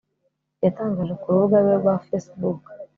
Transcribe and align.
yatangaje 0.63 1.13
ku 1.19 1.25
rubuga 1.33 1.57
rwe 1.63 1.73
rwa 1.81 1.93
Facebook 2.05 2.61